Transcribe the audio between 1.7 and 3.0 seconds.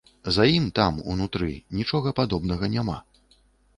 нічога падобнага няма.